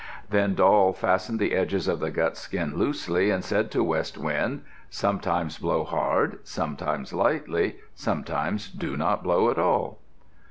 [0.31, 4.63] Then Doll fastened the edges of the gut skin loosely, and said to West Wind,
[4.89, 7.75] "Sometimes blow hard, sometimes lightly.
[7.93, 9.99] Sometimes do not blow at all."